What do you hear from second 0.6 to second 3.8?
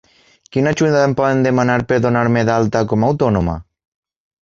ajuda em poden demanar per donar-me d'alta com a autònoma?